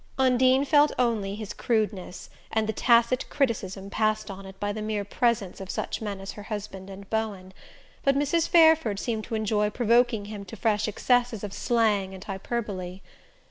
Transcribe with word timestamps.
Undine 0.17 0.65
felt 0.65 0.91
only 0.97 1.35
his 1.35 1.53
crudeness, 1.53 2.31
and 2.51 2.65
the 2.65 2.73
tacit 2.73 3.29
criticism 3.29 3.91
passed 3.91 4.31
on 4.31 4.47
it 4.47 4.59
by 4.59 4.73
the 4.73 4.81
mere 4.81 5.05
presence 5.05 5.61
of 5.61 5.69
such 5.69 6.01
men 6.01 6.19
as 6.19 6.31
her 6.31 6.41
husband 6.41 6.89
and 6.89 7.07
Bowen; 7.11 7.53
but 8.03 8.15
Mrs. 8.17 8.49
Fairford' 8.49 8.97
seemed 8.99 9.25
to 9.25 9.35
enjoy 9.35 9.69
provoking 9.69 10.25
him 10.25 10.43
to 10.45 10.55
fresh 10.55 10.87
excesses 10.87 11.43
of 11.43 11.53
slang 11.53 12.15
and 12.15 12.23
hyperbole. 12.23 13.01